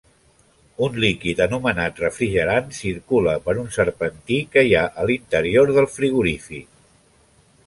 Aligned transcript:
Un 0.85 0.95
líquid 1.03 1.41
anomenat 1.45 2.01
refrigerant 2.05 2.73
circula 2.79 3.37
per 3.45 3.55
un 3.65 3.69
serpentí 3.77 4.41
que 4.57 4.65
hi 4.71 4.75
ha 4.81 4.85
a 5.03 5.07
l'interior 5.11 5.77
del 5.79 5.91
frigorífic. 5.99 6.69